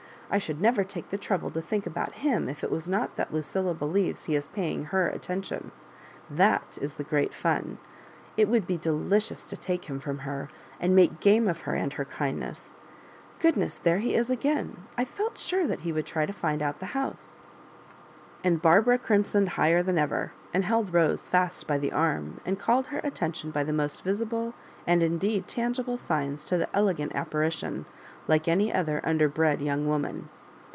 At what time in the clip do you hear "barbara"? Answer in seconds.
18.61-18.97